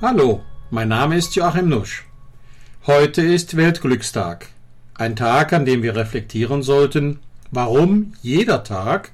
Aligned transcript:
Hallo, 0.00 0.42
mein 0.70 0.86
Name 0.86 1.16
ist 1.16 1.34
Joachim 1.34 1.68
Nusch. 1.68 2.06
Heute 2.86 3.20
ist 3.20 3.56
Weltglückstag. 3.56 4.46
Ein 4.94 5.16
Tag, 5.16 5.52
an 5.52 5.64
dem 5.64 5.82
wir 5.82 5.96
reflektieren 5.96 6.62
sollten, 6.62 7.18
warum 7.50 8.12
jeder 8.22 8.62
Tag 8.62 9.10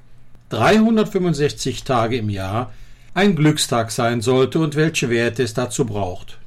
365 0.49 1.85
Tage 1.85 2.17
im 2.17 2.29
Jahr 2.29 2.71
ein 3.15 3.35
Glückstag 3.35 3.89
sein 3.89 4.21
sollte 4.21 4.59
und 4.59 4.75
welche 4.75 5.09
Werte 5.09 5.41
es 5.41 5.55
dazu 5.55 5.85
braucht. 5.85 6.37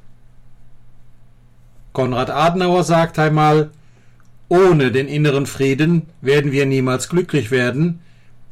Konrad 1.91 2.29
Adenauer 2.29 2.85
sagt 2.85 3.19
einmal, 3.19 3.71
ohne 4.47 4.93
den 4.93 5.09
inneren 5.09 5.47
Frieden 5.47 6.03
werden 6.21 6.53
wir 6.53 6.65
niemals 6.65 7.09
glücklich 7.09 7.51
werden, 7.51 7.99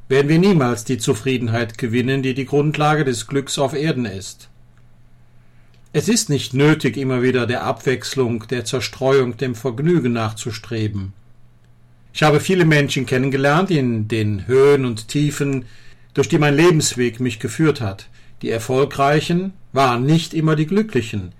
werden 0.09 0.27
wir 0.27 0.39
niemals 0.39 0.83
die 0.83 0.97
Zufriedenheit 0.97 1.77
gewinnen, 1.77 2.23
die 2.23 2.33
die 2.33 2.45
Grundlage 2.45 3.05
des 3.05 3.27
Glücks 3.27 3.57
auf 3.57 3.73
Erden 3.73 4.03
ist. 4.03 4.49
Es 5.97 6.07
ist 6.07 6.29
nicht 6.29 6.53
nötig, 6.53 6.95
immer 6.95 7.23
wieder 7.23 7.47
der 7.47 7.63
Abwechslung, 7.63 8.47
der 8.49 8.65
Zerstreuung, 8.65 9.35
dem 9.37 9.55
Vergnügen 9.55 10.13
nachzustreben. 10.13 11.13
Ich 12.13 12.21
habe 12.21 12.39
viele 12.39 12.65
Menschen 12.65 13.07
kennengelernt 13.07 13.71
in 13.71 14.07
den 14.07 14.45
Höhen 14.45 14.85
und 14.85 15.07
Tiefen, 15.07 15.65
durch 16.13 16.29
die 16.29 16.37
mein 16.37 16.55
Lebensweg 16.55 17.19
mich 17.19 17.39
geführt 17.39 17.81
hat. 17.81 18.09
Die 18.43 18.51
Erfolgreichen 18.51 19.53
waren 19.73 20.05
nicht 20.05 20.35
immer 20.35 20.55
die 20.55 20.67
Glücklichen. 20.67 21.31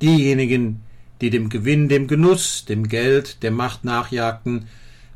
Diejenigen, 0.00 0.80
die 1.20 1.28
dem 1.28 1.50
Gewinn, 1.50 1.90
dem 1.90 2.06
Genuss, 2.06 2.64
dem 2.64 2.88
Geld, 2.88 3.42
der 3.42 3.50
Macht 3.50 3.84
nachjagten, 3.84 4.68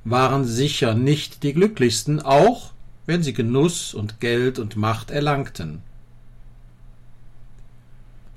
waren 0.05 0.45
sicher 0.45 0.93
nicht 0.93 1.45
die 1.45 1.55
glücklichsten, 1.55 2.21
auch 2.21 2.73
wenn 3.07 3.23
sie 3.23 3.33
Genuss 3.33 3.95
und 3.95 4.21
Geld 4.21 4.59
und 4.59 4.77
Macht 4.77 5.11
erlangten. 5.11 5.81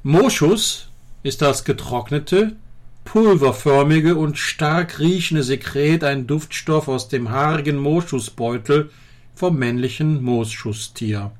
Moschus 0.03 0.87
ist 1.24 1.41
das 1.41 1.65
getrocknete, 1.65 2.55
pulverförmige 3.04 4.15
und 4.15 4.37
stark 4.37 4.98
riechende 4.99 5.43
Sekret 5.43 6.05
ein 6.05 6.26
Duftstoff 6.26 6.87
aus 6.87 7.10
dem 7.10 7.32
haarigen 7.32 7.76
Moschusbeutel 7.76 8.91
vom 9.35 9.57
männlichen 9.57 10.24
Moosschustier. 10.24 11.32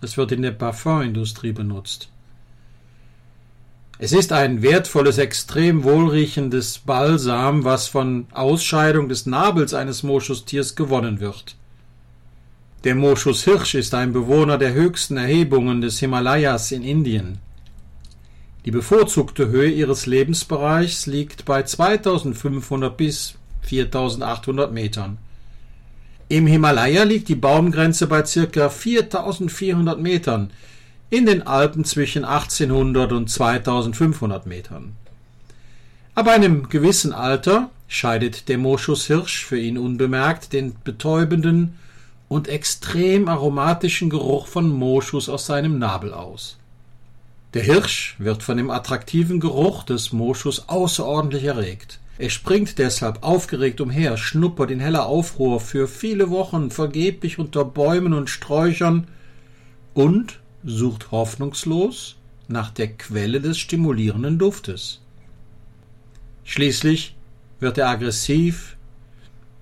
Es 0.00 0.16
wird 0.16 0.32
in 0.32 0.40
der 0.40 0.52
Parfümindustrie 0.52 1.52
benutzt. 1.52 2.08
Es 3.98 4.12
ist 4.12 4.32
ein 4.32 4.62
wertvolles, 4.62 5.18
extrem 5.18 5.84
wohlriechendes 5.84 6.78
Balsam, 6.78 7.64
was 7.64 7.88
von 7.88 8.26
Ausscheidung 8.32 9.10
des 9.10 9.26
Nabels 9.26 9.74
eines 9.74 10.02
Moschustiers 10.02 10.76
gewonnen 10.76 11.20
wird. 11.20 11.56
Der 12.84 12.94
Moschushirsch 12.94 13.74
ist 13.74 13.92
ein 13.92 14.14
Bewohner 14.14 14.56
der 14.56 14.72
höchsten 14.72 15.18
Erhebungen 15.18 15.82
des 15.82 15.98
Himalayas 15.98 16.72
in 16.72 16.82
Indien. 16.82 17.38
Die 18.66 18.72
bevorzugte 18.72 19.46
Höhe 19.46 19.70
ihres 19.70 20.06
Lebensbereichs 20.06 21.06
liegt 21.06 21.44
bei 21.44 21.62
2500 21.62 22.96
bis 22.96 23.36
4800 23.62 24.72
Metern. 24.72 25.18
Im 26.28 26.48
Himalaya 26.48 27.04
liegt 27.04 27.28
die 27.28 27.36
Baumgrenze 27.36 28.08
bei 28.08 28.22
ca. 28.22 28.68
4400 28.68 30.00
Metern, 30.00 30.50
in 31.10 31.26
den 31.26 31.46
Alpen 31.46 31.84
zwischen 31.84 32.24
1800 32.24 33.12
und 33.12 33.30
2500 33.30 34.46
Metern. 34.46 34.96
Ab 36.16 36.26
einem 36.26 36.68
gewissen 36.68 37.12
Alter 37.12 37.70
scheidet 37.86 38.48
der 38.48 38.58
Moschushirsch 38.58 39.44
für 39.44 39.60
ihn 39.60 39.78
unbemerkt 39.78 40.52
den 40.52 40.74
betäubenden 40.82 41.78
und 42.28 42.48
extrem 42.48 43.28
aromatischen 43.28 44.10
Geruch 44.10 44.48
von 44.48 44.68
Moschus 44.70 45.28
aus 45.28 45.46
seinem 45.46 45.78
Nabel 45.78 46.12
aus. 46.12 46.58
Der 47.56 47.64
Hirsch 47.64 48.16
wird 48.18 48.42
von 48.42 48.58
dem 48.58 48.70
attraktiven 48.70 49.40
Geruch 49.40 49.82
des 49.82 50.12
Moschus 50.12 50.68
außerordentlich 50.68 51.44
erregt. 51.44 52.00
Er 52.18 52.28
springt 52.28 52.76
deshalb 52.76 53.22
aufgeregt 53.22 53.80
umher, 53.80 54.18
schnuppert 54.18 54.70
in 54.70 54.78
heller 54.78 55.06
Aufruhr 55.06 55.58
für 55.58 55.88
viele 55.88 56.28
Wochen 56.28 56.70
vergeblich 56.70 57.38
unter 57.38 57.64
Bäumen 57.64 58.12
und 58.12 58.28
Sträuchern 58.28 59.06
und 59.94 60.38
sucht 60.64 61.10
hoffnungslos 61.12 62.16
nach 62.46 62.70
der 62.70 62.88
Quelle 62.88 63.40
des 63.40 63.56
stimulierenden 63.56 64.38
Duftes. 64.38 65.00
Schließlich 66.44 67.16
wird 67.58 67.78
er 67.78 67.88
aggressiv, 67.88 68.76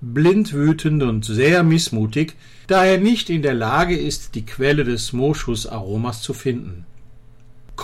blind 0.01 0.53
wütend 0.53 1.05
und 1.05 1.25
sehr 1.25 1.63
missmutig, 1.63 2.35
da 2.67 2.85
er 2.85 2.99
nicht 2.99 3.31
in 3.31 3.43
der 3.43 3.55
Lage 3.55 3.97
ist, 3.97 4.35
die 4.35 4.45
Quelle 4.45 4.83
des 4.83 5.13
Moschusaromas 5.13 6.23
zu 6.23 6.35
finden. 6.35 6.87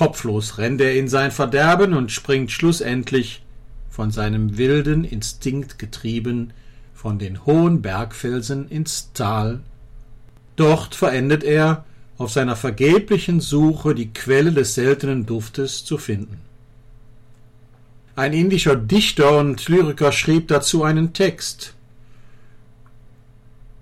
Kopflos 0.01 0.57
rennt 0.57 0.81
er 0.81 0.95
in 0.95 1.09
sein 1.09 1.31
Verderben 1.31 1.93
und 1.93 2.11
springt 2.11 2.51
schlussendlich, 2.51 3.43
von 3.91 4.11
seinem 4.11 4.57
wilden 4.57 5.05
Instinkt 5.05 5.79
getrieben, 5.79 6.55
von 6.95 7.19
den 7.19 7.45
hohen 7.45 7.83
Bergfelsen 7.83 8.67
ins 8.71 9.11
Tal. 9.13 9.61
Dort 10.57 10.95
verendet 10.95 11.45
er, 11.45 11.85
auf 12.17 12.33
seiner 12.33 12.57
vergeblichen 12.57 13.41
Suche 13.41 13.95
die 13.95 14.11
Quelle 14.11 14.53
des 14.53 14.75
seltenen 14.75 15.27
Duftes 15.27 15.85
zu 15.85 15.99
finden. 15.99 16.39
Ein 18.17 18.33
indischer 18.33 18.77
Dichter 18.77 19.37
und 19.39 19.69
Lyriker 19.69 20.13
schrieb 20.13 20.49
dazu 20.49 20.83
einen 20.83 21.13
Text. 21.13 21.75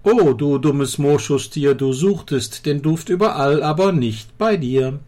O 0.02 0.32
du 0.32 0.58
dummes 0.58 0.98
Moschustier, 0.98 1.76
du 1.76 1.92
suchtest 1.92 2.66
den 2.66 2.82
Duft 2.82 3.08
überall, 3.08 3.62
aber 3.62 3.92
nicht 3.92 4.36
bei 4.36 4.56
dir. 4.56 4.98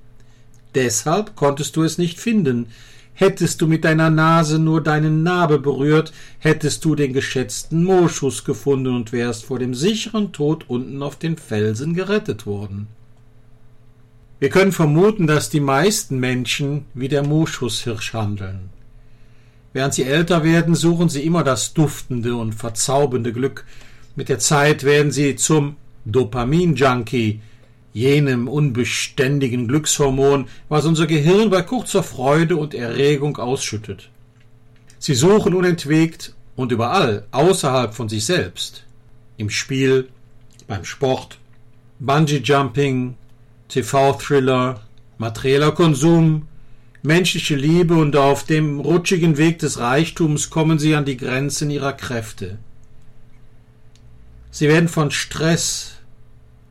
Deshalb 0.74 1.36
konntest 1.36 1.76
du 1.76 1.82
es 1.82 1.98
nicht 1.98 2.20
finden. 2.20 2.66
Hättest 3.14 3.60
du 3.60 3.66
mit 3.66 3.84
deiner 3.84 4.08
Nase 4.08 4.58
nur 4.58 4.82
deinen 4.82 5.22
Nabel 5.22 5.58
berührt, 5.58 6.12
hättest 6.38 6.84
du 6.84 6.94
den 6.94 7.12
geschätzten 7.12 7.84
Moschus 7.84 8.44
gefunden 8.44 8.94
und 8.94 9.12
wärst 9.12 9.44
vor 9.44 9.58
dem 9.58 9.74
sicheren 9.74 10.32
Tod 10.32 10.64
unten 10.68 11.02
auf 11.02 11.16
den 11.16 11.36
Felsen 11.36 11.94
gerettet 11.94 12.46
worden. 12.46 12.86
Wir 14.38 14.48
können 14.48 14.72
vermuten, 14.72 15.26
dass 15.26 15.50
die 15.50 15.60
meisten 15.60 16.18
Menschen 16.18 16.86
wie 16.94 17.08
der 17.08 17.22
Moschushirsch 17.26 18.14
handeln. 18.14 18.70
Während 19.74 19.92
sie 19.92 20.04
älter 20.04 20.42
werden, 20.42 20.74
suchen 20.74 21.10
sie 21.10 21.22
immer 21.22 21.44
das 21.44 21.74
duftende 21.74 22.34
und 22.34 22.54
verzaubernde 22.54 23.34
Glück. 23.34 23.66
Mit 24.16 24.30
der 24.30 24.38
Zeit 24.38 24.82
werden 24.82 25.12
sie 25.12 25.36
zum 25.36 25.76
Dopamin-Junkie, 26.06 27.40
jenem 27.92 28.48
unbeständigen 28.48 29.68
Glückshormon, 29.68 30.48
was 30.68 30.86
unser 30.86 31.06
Gehirn 31.06 31.50
bei 31.50 31.62
kurzer 31.62 32.02
Freude 32.02 32.56
und 32.56 32.74
Erregung 32.74 33.36
ausschüttet. 33.38 34.10
Sie 34.98 35.14
suchen 35.14 35.54
unentwegt 35.54 36.34
und 36.56 36.72
überall 36.72 37.24
außerhalb 37.32 37.94
von 37.94 38.08
sich 38.08 38.24
selbst, 38.26 38.84
im 39.36 39.50
Spiel, 39.50 40.08
beim 40.66 40.84
Sport, 40.84 41.38
Bungee-Jumping, 41.98 43.14
TV-Thriller, 43.68 44.80
materieller 45.18 45.72
Konsum, 45.72 46.46
menschliche 47.02 47.56
Liebe 47.56 47.94
und 47.94 48.16
auf 48.16 48.44
dem 48.44 48.80
rutschigen 48.80 49.36
Weg 49.36 49.58
des 49.58 49.78
Reichtums 49.78 50.50
kommen 50.50 50.78
sie 50.78 50.94
an 50.94 51.04
die 51.04 51.16
Grenzen 51.16 51.70
ihrer 51.70 51.92
Kräfte. 51.92 52.58
Sie 54.50 54.68
werden 54.68 54.88
von 54.88 55.10
Stress, 55.10 55.99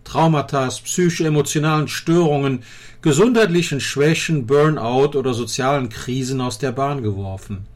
Traumata, 0.09 0.67
psycho-emotionalen 0.69 1.87
Störungen, 1.87 2.63
gesundheitlichen 3.03 3.79
Schwächen, 3.79 4.47
Burnout 4.47 5.15
oder 5.15 5.35
sozialen 5.35 5.89
Krisen 5.89 6.41
aus 6.41 6.57
der 6.57 6.71
Bahn 6.71 7.03
geworfen. 7.03 7.67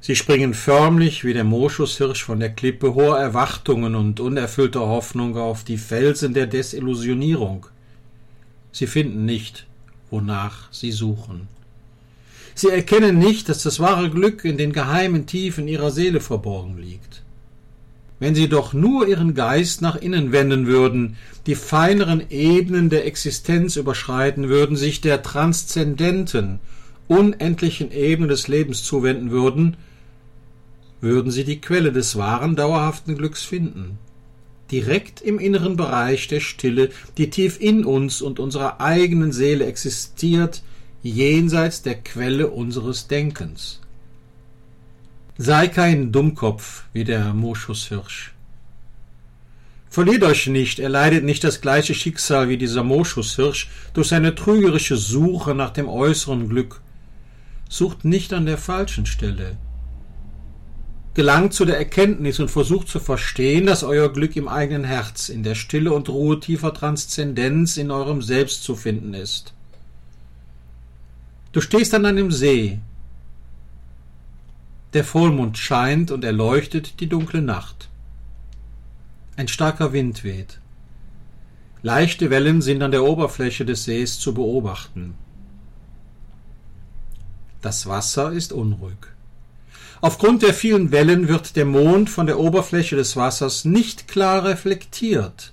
Sie 0.00 0.14
springen 0.14 0.54
förmlich 0.54 1.24
wie 1.24 1.34
der 1.34 1.42
Moschushirsch 1.42 2.22
von 2.22 2.38
der 2.38 2.50
Klippe 2.50 2.94
hoher 2.94 3.18
Erwartungen 3.18 3.96
und 3.96 4.20
unerfüllter 4.20 4.86
Hoffnung 4.86 5.36
auf 5.36 5.64
die 5.64 5.78
Felsen 5.78 6.32
der 6.32 6.46
Desillusionierung. 6.46 7.66
Sie 8.70 8.86
finden 8.86 9.24
nicht, 9.24 9.66
wonach 10.10 10.72
sie 10.72 10.92
suchen. 10.92 11.48
Sie 12.54 12.68
erkennen 12.68 13.18
nicht, 13.18 13.48
dass 13.48 13.64
das 13.64 13.80
wahre 13.80 14.10
Glück 14.10 14.44
in 14.44 14.58
den 14.58 14.72
geheimen 14.72 15.26
Tiefen 15.26 15.66
ihrer 15.66 15.90
Seele 15.90 16.20
verborgen 16.20 16.78
liegt 16.78 17.22
wenn 18.20 18.34
sie 18.34 18.48
doch 18.48 18.72
nur 18.72 19.06
ihren 19.06 19.34
Geist 19.34 19.80
nach 19.80 19.96
innen 19.96 20.32
wenden 20.32 20.66
würden, 20.66 21.16
die 21.46 21.54
feineren 21.54 22.22
Ebenen 22.30 22.90
der 22.90 23.06
Existenz 23.06 23.76
überschreiten 23.76 24.48
würden, 24.48 24.76
sich 24.76 25.00
der 25.00 25.22
transzendenten, 25.22 26.58
unendlichen 27.06 27.92
Ebene 27.92 28.28
des 28.28 28.48
Lebens 28.48 28.82
zuwenden 28.84 29.30
würden, 29.30 29.76
würden 31.00 31.30
sie 31.30 31.44
die 31.44 31.60
Quelle 31.60 31.92
des 31.92 32.16
wahren, 32.16 32.56
dauerhaften 32.56 33.16
Glücks 33.16 33.44
finden. 33.44 33.98
Direkt 34.70 35.22
im 35.22 35.38
inneren 35.38 35.76
Bereich 35.76 36.28
der 36.28 36.40
Stille, 36.40 36.90
die 37.16 37.30
tief 37.30 37.58
in 37.60 37.84
uns 37.84 38.20
und 38.20 38.40
unserer 38.40 38.80
eigenen 38.80 39.32
Seele 39.32 39.64
existiert, 39.64 40.62
jenseits 41.02 41.82
der 41.82 41.94
Quelle 41.94 42.48
unseres 42.48 43.06
Denkens. 43.06 43.80
Sei 45.40 45.68
kein 45.68 46.10
Dummkopf 46.10 46.82
wie 46.92 47.04
der 47.04 47.32
Moschushirsch. 47.32 48.34
Verliert 49.88 50.24
euch 50.24 50.48
nicht, 50.48 50.80
er 50.80 50.88
leidet 50.88 51.22
nicht 51.22 51.44
das 51.44 51.60
gleiche 51.60 51.94
Schicksal 51.94 52.48
wie 52.48 52.56
dieser 52.56 52.82
Moschushirsch 52.82 53.70
durch 53.94 54.08
seine 54.08 54.34
trügerische 54.34 54.96
Suche 54.96 55.54
nach 55.54 55.70
dem 55.70 55.88
äußeren 55.88 56.48
Glück. 56.48 56.80
Sucht 57.68 58.04
nicht 58.04 58.32
an 58.32 58.46
der 58.46 58.58
falschen 58.58 59.06
Stelle. 59.06 59.56
Gelangt 61.14 61.54
zu 61.54 61.64
der 61.64 61.78
Erkenntnis 61.78 62.40
und 62.40 62.50
versucht 62.50 62.88
zu 62.88 62.98
verstehen, 62.98 63.64
dass 63.64 63.84
euer 63.84 64.12
Glück 64.12 64.34
im 64.34 64.48
eigenen 64.48 64.82
Herz, 64.82 65.28
in 65.28 65.44
der 65.44 65.54
Stille 65.54 65.92
und 65.92 66.08
Ruhe 66.08 66.40
tiefer 66.40 66.74
Transzendenz 66.74 67.76
in 67.76 67.92
eurem 67.92 68.22
Selbst 68.22 68.64
zu 68.64 68.74
finden 68.74 69.14
ist. 69.14 69.54
Du 71.52 71.60
stehst 71.60 71.94
an 71.94 72.06
einem 72.06 72.32
See. 72.32 72.80
Der 74.94 75.04
Vollmond 75.04 75.58
scheint 75.58 76.10
und 76.10 76.24
erleuchtet 76.24 77.00
die 77.00 77.08
dunkle 77.08 77.42
Nacht. 77.42 77.90
Ein 79.36 79.48
starker 79.48 79.92
Wind 79.92 80.24
weht. 80.24 80.60
Leichte 81.82 82.30
Wellen 82.30 82.62
sind 82.62 82.82
an 82.82 82.90
der 82.90 83.04
Oberfläche 83.04 83.64
des 83.64 83.84
Sees 83.84 84.18
zu 84.18 84.34
beobachten. 84.34 85.14
Das 87.60 87.86
Wasser 87.86 88.32
ist 88.32 88.52
unruhig. 88.52 88.96
Aufgrund 90.00 90.42
der 90.42 90.54
vielen 90.54 90.90
Wellen 90.90 91.28
wird 91.28 91.56
der 91.56 91.64
Mond 91.64 92.08
von 92.08 92.26
der 92.26 92.38
Oberfläche 92.38 92.96
des 92.96 93.16
Wassers 93.16 93.64
nicht 93.64 94.08
klar 94.08 94.44
reflektiert. 94.44 95.52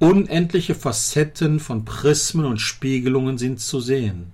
Unendliche 0.00 0.74
Facetten 0.74 1.60
von 1.60 1.84
Prismen 1.84 2.46
und 2.46 2.60
Spiegelungen 2.60 3.36
sind 3.36 3.60
zu 3.60 3.80
sehen. 3.80 4.32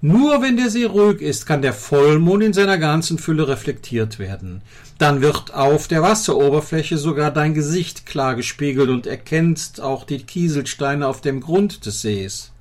Nur 0.00 0.42
wenn 0.42 0.56
der 0.56 0.70
See 0.70 0.84
ruhig 0.84 1.20
ist, 1.20 1.44
kann 1.44 1.60
der 1.60 1.72
Vollmond 1.72 2.44
in 2.44 2.52
seiner 2.52 2.78
ganzen 2.78 3.18
Fülle 3.18 3.48
reflektiert 3.48 4.20
werden. 4.20 4.62
Dann 4.96 5.20
wird 5.22 5.52
auf 5.52 5.88
der 5.88 6.02
Wasseroberfläche 6.02 6.98
sogar 6.98 7.32
dein 7.32 7.52
Gesicht 7.52 8.06
klar 8.06 8.36
gespiegelt 8.36 8.90
und 8.90 9.08
erkennst 9.08 9.80
auch 9.80 10.04
die 10.04 10.22
Kieselsteine 10.22 11.06
auf 11.08 11.20
dem 11.20 11.40
Grund 11.40 11.84
des 11.84 12.02
Sees. 12.02 12.52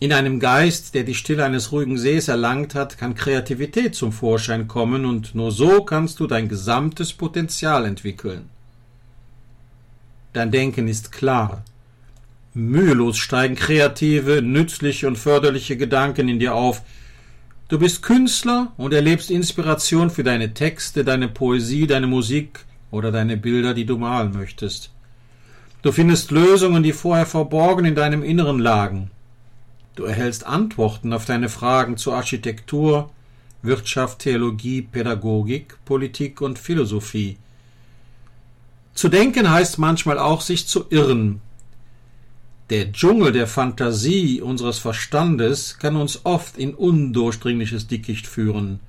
In 0.00 0.12
einem 0.12 0.40
Geist, 0.40 0.94
der 0.94 1.02
die 1.02 1.14
Stille 1.14 1.44
eines 1.44 1.70
ruhigen 1.70 1.98
Sees 1.98 2.28
erlangt 2.28 2.74
hat, 2.74 2.96
kann 2.96 3.14
Kreativität 3.14 3.94
zum 3.94 4.12
Vorschein 4.12 4.68
kommen 4.68 5.04
und 5.04 5.34
nur 5.34 5.52
so 5.52 5.82
kannst 5.82 6.18
du 6.18 6.26
dein 6.26 6.48
gesamtes 6.48 7.12
Potenzial 7.12 7.84
entwickeln. 7.84 8.48
Dein 10.32 10.50
Denken 10.50 10.88
ist 10.88 11.12
klar, 11.12 11.62
Mühelos 12.58 13.18
steigen 13.18 13.54
kreative, 13.54 14.42
nützliche 14.42 15.06
und 15.06 15.16
förderliche 15.16 15.76
Gedanken 15.76 16.28
in 16.28 16.40
dir 16.40 16.56
auf. 16.56 16.82
Du 17.68 17.78
bist 17.78 18.02
Künstler 18.02 18.72
und 18.76 18.92
erlebst 18.92 19.30
Inspiration 19.30 20.10
für 20.10 20.24
deine 20.24 20.54
Texte, 20.54 21.04
deine 21.04 21.28
Poesie, 21.28 21.86
deine 21.86 22.08
Musik 22.08 22.64
oder 22.90 23.12
deine 23.12 23.36
Bilder, 23.36 23.74
die 23.74 23.84
du 23.84 23.96
malen 23.96 24.32
möchtest. 24.32 24.90
Du 25.82 25.92
findest 25.92 26.32
Lösungen, 26.32 26.82
die 26.82 26.92
vorher 26.92 27.26
verborgen 27.26 27.84
in 27.84 27.94
deinem 27.94 28.24
Inneren 28.24 28.58
lagen. 28.58 29.12
Du 29.94 30.02
erhältst 30.02 30.44
Antworten 30.44 31.12
auf 31.12 31.26
deine 31.26 31.48
Fragen 31.48 31.96
zur 31.96 32.16
Architektur, 32.16 33.10
Wirtschaft, 33.62 34.18
Theologie, 34.18 34.82
Pädagogik, 34.82 35.76
Politik 35.84 36.40
und 36.40 36.58
Philosophie. 36.58 37.36
Zu 38.94 39.08
denken 39.08 39.48
heißt 39.48 39.78
manchmal 39.78 40.18
auch, 40.18 40.40
sich 40.40 40.66
zu 40.66 40.86
irren, 40.90 41.40
der 42.70 42.92
Dschungel 42.92 43.32
der 43.32 43.46
Fantasie 43.46 44.42
unseres 44.42 44.78
Verstandes 44.78 45.78
kann 45.78 45.96
uns 45.96 46.24
oft 46.24 46.58
in 46.58 46.74
undurchdringliches 46.74 47.86
Dickicht 47.86 48.26
führen. 48.26 48.80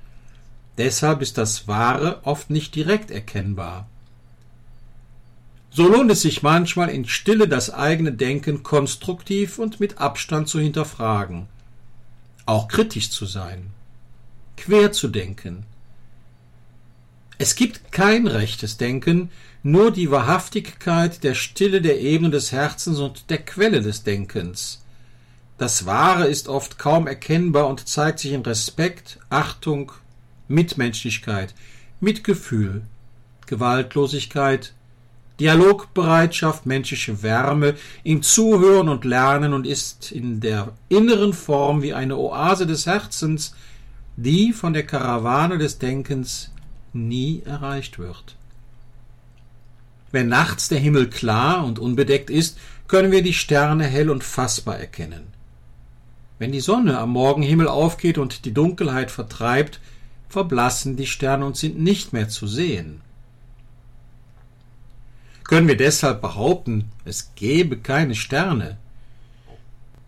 Deshalb 0.76 1.22
ist 1.22 1.38
das 1.38 1.66
Wahre 1.66 2.20
oft 2.24 2.50
nicht 2.50 2.74
direkt 2.74 3.10
erkennbar. 3.10 3.88
So 5.70 5.88
lohnt 5.88 6.10
es 6.10 6.22
sich 6.22 6.42
manchmal 6.42 6.90
in 6.90 7.06
Stille 7.06 7.48
das 7.48 7.70
eigene 7.70 8.12
Denken 8.12 8.62
konstruktiv 8.62 9.58
und 9.58 9.78
mit 9.80 9.98
Abstand 9.98 10.48
zu 10.48 10.58
hinterfragen, 10.58 11.46
auch 12.44 12.66
kritisch 12.66 13.10
zu 13.10 13.24
sein, 13.24 13.70
quer 14.56 14.92
zu 14.92 15.08
denken. 15.08 15.64
Es 17.42 17.54
gibt 17.54 17.90
kein 17.90 18.26
rechtes 18.26 18.76
Denken, 18.76 19.30
nur 19.62 19.92
die 19.92 20.10
Wahrhaftigkeit 20.10 21.24
der 21.24 21.32
Stille 21.32 21.80
der 21.80 21.98
Ebene 21.98 22.28
des 22.28 22.52
Herzens 22.52 22.98
und 22.98 23.30
der 23.30 23.38
Quelle 23.38 23.80
des 23.80 24.02
Denkens. 24.02 24.84
Das 25.56 25.86
Wahre 25.86 26.26
ist 26.26 26.48
oft 26.48 26.78
kaum 26.78 27.06
erkennbar 27.06 27.66
und 27.68 27.88
zeigt 27.88 28.18
sich 28.18 28.32
in 28.32 28.42
Respekt, 28.42 29.20
Achtung, 29.30 29.90
Mitmenschlichkeit, 30.48 31.54
Mitgefühl, 31.98 32.82
Gewaltlosigkeit, 33.46 34.74
Dialogbereitschaft, 35.40 36.66
menschliche 36.66 37.22
Wärme, 37.22 37.74
im 38.04 38.22
Zuhören 38.22 38.90
und 38.90 39.06
Lernen 39.06 39.54
und 39.54 39.66
ist 39.66 40.12
in 40.12 40.40
der 40.40 40.74
inneren 40.90 41.32
Form 41.32 41.80
wie 41.80 41.94
eine 41.94 42.18
Oase 42.18 42.66
des 42.66 42.84
Herzens, 42.84 43.54
die 44.18 44.52
von 44.52 44.74
der 44.74 44.84
Karawane 44.84 45.56
des 45.56 45.78
Denkens 45.78 46.50
nie 46.92 47.42
erreicht 47.44 47.98
wird. 47.98 48.36
Wenn 50.12 50.28
nachts 50.28 50.68
der 50.68 50.78
Himmel 50.78 51.08
klar 51.08 51.64
und 51.64 51.78
unbedeckt 51.78 52.30
ist, 52.30 52.58
können 52.88 53.12
wir 53.12 53.22
die 53.22 53.34
Sterne 53.34 53.84
hell 53.84 54.10
und 54.10 54.24
fassbar 54.24 54.78
erkennen. 54.78 55.28
Wenn 56.38 56.52
die 56.52 56.60
Sonne 56.60 56.98
am 56.98 57.10
Morgenhimmel 57.10 57.68
aufgeht 57.68 58.18
und 58.18 58.44
die 58.44 58.54
Dunkelheit 58.54 59.10
vertreibt, 59.10 59.78
verblassen 60.28 60.96
die 60.96 61.06
Sterne 61.06 61.44
und 61.44 61.56
sind 61.56 61.78
nicht 61.78 62.12
mehr 62.12 62.28
zu 62.28 62.46
sehen. 62.46 63.02
Können 65.44 65.68
wir 65.68 65.76
deshalb 65.76 66.22
behaupten, 66.22 66.90
es 67.04 67.32
gebe 67.34 67.76
keine 67.76 68.14
Sterne? 68.14 68.78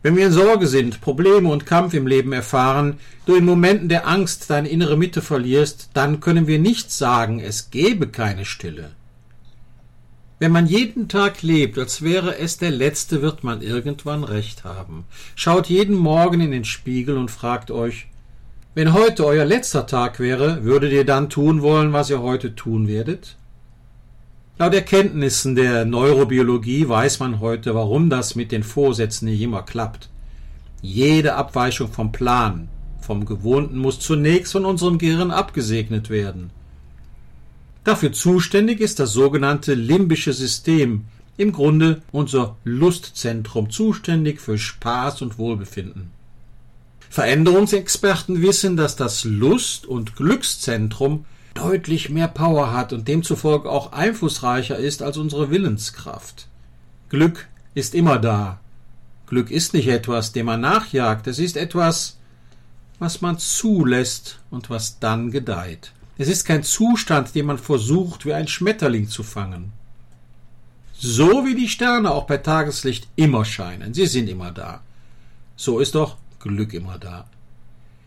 Wenn 0.02 0.16
wir 0.16 0.26
in 0.26 0.32
Sorge 0.32 0.66
sind, 0.66 1.00
Probleme 1.00 1.48
und 1.48 1.64
Kampf 1.64 1.94
im 1.94 2.08
Leben 2.08 2.32
erfahren, 2.32 2.98
du 3.24 3.36
in 3.36 3.44
Momenten 3.44 3.88
der 3.88 4.08
Angst 4.08 4.50
deine 4.50 4.68
innere 4.68 4.96
Mitte 4.96 5.22
verlierst, 5.22 5.90
dann 5.94 6.18
können 6.18 6.48
wir 6.48 6.58
nicht 6.58 6.90
sagen, 6.90 7.38
es 7.38 7.70
gebe 7.70 8.08
keine 8.08 8.44
Stille. 8.44 8.90
Wenn 10.40 10.50
man 10.50 10.66
jeden 10.66 11.06
Tag 11.06 11.42
lebt, 11.42 11.78
als 11.78 12.02
wäre 12.02 12.36
es 12.36 12.58
der 12.58 12.72
letzte, 12.72 13.22
wird 13.22 13.44
man 13.44 13.62
irgendwann 13.62 14.24
recht 14.24 14.64
haben. 14.64 15.04
Schaut 15.36 15.68
jeden 15.68 15.94
Morgen 15.94 16.40
in 16.40 16.50
den 16.50 16.64
Spiegel 16.64 17.16
und 17.16 17.30
fragt 17.30 17.70
euch, 17.70 18.08
wenn 18.74 18.92
heute 18.92 19.24
euer 19.24 19.44
letzter 19.44 19.86
Tag 19.86 20.18
wäre, 20.18 20.64
würdet 20.64 20.92
ihr 20.92 21.04
dann 21.04 21.30
tun 21.30 21.62
wollen, 21.62 21.92
was 21.92 22.10
ihr 22.10 22.22
heute 22.22 22.56
tun 22.56 22.88
werdet? 22.88 23.36
Laut 24.58 24.74
Erkenntnissen 24.74 25.54
der 25.54 25.86
Neurobiologie 25.86 26.86
weiß 26.86 27.20
man 27.20 27.40
heute, 27.40 27.74
warum 27.74 28.10
das 28.10 28.34
mit 28.34 28.52
den 28.52 28.62
Vorsätzen 28.62 29.24
nicht 29.24 29.40
immer 29.40 29.62
klappt. 29.62 30.10
Jede 30.82 31.34
Abweichung 31.34 31.90
vom 31.90 32.12
Plan, 32.12 32.68
vom 33.00 33.24
Gewohnten 33.24 33.78
muss 33.78 33.98
zunächst 33.98 34.52
von 34.52 34.66
unserem 34.66 34.98
Gehirn 34.98 35.30
abgesegnet 35.30 36.10
werden. 36.10 36.50
Dafür 37.82 38.12
zuständig 38.12 38.80
ist 38.80 39.00
das 39.00 39.12
sogenannte 39.12 39.74
limbische 39.74 40.34
System, 40.34 41.06
im 41.38 41.52
Grunde 41.52 42.02
unser 42.12 42.56
Lustzentrum, 42.64 43.70
zuständig 43.70 44.40
für 44.40 44.58
Spaß 44.58 45.22
und 45.22 45.38
Wohlbefinden. 45.38 46.10
Veränderungsexperten 47.08 48.42
wissen, 48.42 48.76
dass 48.76 48.96
das 48.96 49.24
Lust- 49.24 49.86
und 49.86 50.14
Glückszentrum 50.14 51.24
deutlich 51.54 52.10
mehr 52.10 52.28
Power 52.28 52.72
hat 52.72 52.92
und 52.92 53.08
demzufolge 53.08 53.70
auch 53.70 53.92
einflussreicher 53.92 54.76
ist 54.76 55.02
als 55.02 55.16
unsere 55.16 55.50
Willenskraft. 55.50 56.48
Glück 57.08 57.48
ist 57.74 57.94
immer 57.94 58.18
da. 58.18 58.60
Glück 59.26 59.50
ist 59.50 59.74
nicht 59.74 59.88
etwas, 59.88 60.32
dem 60.32 60.46
man 60.46 60.60
nachjagt, 60.60 61.26
es 61.26 61.38
ist 61.38 61.56
etwas, 61.56 62.18
was 62.98 63.20
man 63.20 63.38
zulässt 63.38 64.40
und 64.50 64.70
was 64.70 64.98
dann 64.98 65.30
gedeiht. 65.30 65.92
Es 66.18 66.28
ist 66.28 66.44
kein 66.44 66.62
Zustand, 66.62 67.34
den 67.34 67.46
man 67.46 67.58
versucht, 67.58 68.26
wie 68.26 68.34
ein 68.34 68.46
Schmetterling 68.46 69.08
zu 69.08 69.22
fangen. 69.22 69.72
So 70.92 71.44
wie 71.44 71.54
die 71.54 71.68
Sterne 71.68 72.12
auch 72.12 72.26
bei 72.26 72.36
Tageslicht 72.36 73.08
immer 73.16 73.44
scheinen, 73.44 73.94
sie 73.94 74.06
sind 74.06 74.28
immer 74.28 74.52
da. 74.52 74.82
So 75.56 75.80
ist 75.80 75.94
doch 75.94 76.16
Glück 76.38 76.74
immer 76.74 76.98
da. 76.98 77.26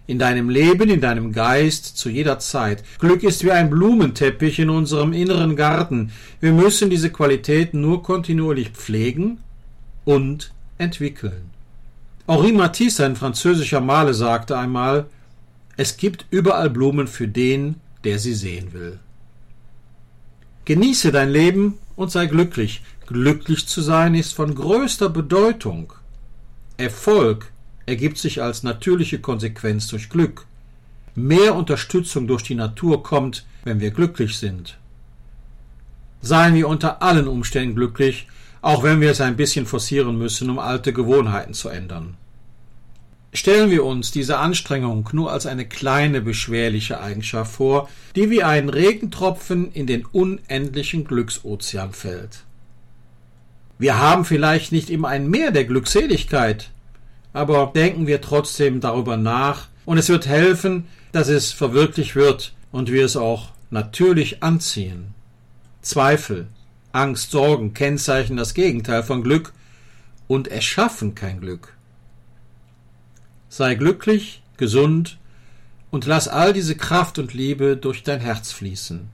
In 0.07 0.19
deinem 0.19 0.49
Leben, 0.49 0.89
in 0.89 1.01
deinem 1.01 1.31
Geist, 1.31 1.97
zu 1.97 2.09
jeder 2.09 2.37
Zeit. 2.39 2.83
Glück 2.99 3.23
ist 3.23 3.43
wie 3.43 3.51
ein 3.51 3.69
Blumenteppich 3.69 4.59
in 4.59 4.69
unserem 4.69 5.13
inneren 5.13 5.55
Garten. 5.55 6.11
Wir 6.39 6.51
müssen 6.51 6.89
diese 6.89 7.09
Qualitäten 7.09 7.81
nur 7.81 8.03
kontinuierlich 8.03 8.69
pflegen 8.69 9.39
und 10.03 10.51
entwickeln. 10.77 11.49
Henri 12.27 12.51
Matisse, 12.51 13.05
ein 13.05 13.15
französischer 13.15 13.81
Maler, 13.81 14.13
sagte 14.13 14.57
einmal, 14.57 15.07
es 15.77 15.97
gibt 15.97 16.25
überall 16.29 16.69
Blumen 16.69 17.07
für 17.07 17.27
den, 17.27 17.75
der 18.03 18.19
sie 18.19 18.33
sehen 18.33 18.73
will. 18.73 18.99
Genieße 20.65 21.11
dein 21.11 21.29
Leben 21.29 21.77
und 21.95 22.11
sei 22.11 22.25
glücklich. 22.25 22.81
Glücklich 23.07 23.67
zu 23.67 23.81
sein 23.81 24.15
ist 24.15 24.33
von 24.33 24.55
größter 24.55 25.09
Bedeutung. 25.09 25.93
Erfolg 26.77 27.51
ergibt 27.85 28.17
sich 28.17 28.41
als 28.41 28.63
natürliche 28.63 29.19
Konsequenz 29.19 29.87
durch 29.87 30.09
Glück. 30.09 30.45
Mehr 31.15 31.55
Unterstützung 31.55 32.27
durch 32.27 32.43
die 32.43 32.55
Natur 32.55 33.03
kommt, 33.03 33.45
wenn 33.63 33.79
wir 33.79 33.91
glücklich 33.91 34.37
sind. 34.37 34.77
Seien 36.21 36.55
wir 36.55 36.67
unter 36.67 37.01
allen 37.01 37.27
Umständen 37.27 37.75
glücklich, 37.75 38.27
auch 38.61 38.83
wenn 38.83 38.99
wir 38.99 39.11
es 39.11 39.21
ein 39.21 39.35
bisschen 39.35 39.65
forcieren 39.65 40.17
müssen, 40.17 40.49
um 40.49 40.59
alte 40.59 40.91
Gewohnheiten 40.91 41.53
zu 41.53 41.69
ändern. 41.69 42.17
Stellen 43.31 43.69
wir 43.69 43.83
uns 43.83 44.11
diese 44.11 44.37
Anstrengung 44.37 45.09
nur 45.11 45.31
als 45.31 45.45
eine 45.45 45.67
kleine 45.67 46.21
beschwerliche 46.21 47.01
Eigenschaft 47.01 47.51
vor, 47.53 47.89
die 48.15 48.29
wie 48.29 48.43
ein 48.43 48.69
Regentropfen 48.69 49.71
in 49.73 49.87
den 49.87 50.05
unendlichen 50.05 51.03
Glücksozean 51.03 51.91
fällt. 51.91 52.45
Wir 53.77 53.99
haben 53.99 54.23
vielleicht 54.23 54.71
nicht 54.71 54.89
immer 54.89 55.09
ein 55.09 55.29
Meer 55.29 55.51
der 55.51 55.65
Glückseligkeit, 55.65 56.71
aber 57.35 57.73
denken 57.75 58.07
wir 58.07 58.21
trotzdem 58.21 58.79
darüber 58.79 59.17
nach, 59.17 59.67
und 59.83 59.97
es 59.97 60.07
wird 60.07 60.25
helfen, 60.25 60.85
dass 61.11 61.27
es 61.27 61.51
verwirklicht 61.51 62.15
wird 62.15 62.53
und 62.71 62.89
wir 62.89 63.03
es 63.03 63.17
auch 63.17 63.49
natürlich 63.69 64.41
anziehen. 64.41 65.13
Zweifel, 65.81 66.47
Angst, 66.93 67.31
Sorgen 67.31 67.73
kennzeichnen 67.73 68.37
das 68.37 68.53
Gegenteil 68.53 69.03
von 69.03 69.21
Glück 69.21 69.51
und 70.27 70.47
erschaffen 70.47 71.13
kein 71.13 71.41
Glück. 71.41 71.73
Sei 73.49 73.75
glücklich, 73.75 74.41
gesund 74.55 75.17
und 75.91 76.05
lass 76.05 76.29
all 76.29 76.53
diese 76.53 76.75
Kraft 76.75 77.19
und 77.19 77.33
Liebe 77.33 77.75
durch 77.75 78.03
dein 78.03 78.21
Herz 78.21 78.53
fließen. 78.53 79.09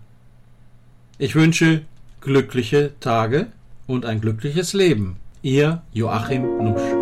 Ich 1.17 1.33
wünsche 1.33 1.81
glückliche 2.21 2.93
Tage 2.99 3.47
und 3.87 4.05
ein 4.05 4.21
glückliches 4.21 4.73
Leben. 4.73 5.17
Ihr 5.41 5.81
Joachim 5.91 6.43
Nusch. 6.63 7.00